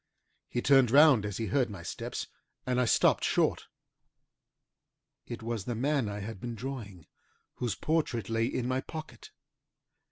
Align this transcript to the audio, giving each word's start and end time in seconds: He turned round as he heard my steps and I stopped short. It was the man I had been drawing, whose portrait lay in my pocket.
He 0.49 0.63
turned 0.63 0.89
round 0.89 1.27
as 1.27 1.37
he 1.37 1.45
heard 1.45 1.69
my 1.69 1.83
steps 1.83 2.25
and 2.65 2.81
I 2.81 2.85
stopped 2.85 3.23
short. 3.23 3.67
It 5.27 5.43
was 5.43 5.65
the 5.65 5.75
man 5.75 6.09
I 6.09 6.21
had 6.21 6.41
been 6.41 6.55
drawing, 6.55 7.05
whose 7.57 7.75
portrait 7.75 8.27
lay 8.27 8.47
in 8.47 8.67
my 8.67 8.81
pocket. 8.81 9.29